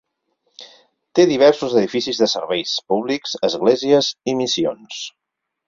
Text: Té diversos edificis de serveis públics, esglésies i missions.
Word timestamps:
Té 1.19 1.25
diversos 1.31 1.75
edificis 1.81 2.23
de 2.23 2.29
serveis 2.33 2.73
públics, 2.93 3.37
esglésies 3.51 4.11
i 4.35 4.39
missions. 4.43 5.07